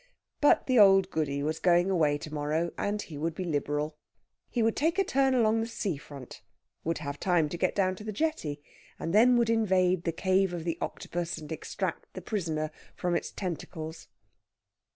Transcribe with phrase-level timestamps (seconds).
[0.39, 3.99] But the old Goody was going away to morrow, and he would be liberal.
[4.49, 6.41] He would take a turn along the sea front
[6.83, 8.63] would have time to get down to the jetty
[8.97, 13.29] and then would invade the cave of the Octopus and extract the prisoner from its
[13.29, 14.07] tentacles.